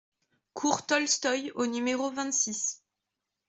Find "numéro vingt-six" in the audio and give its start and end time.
1.67-2.81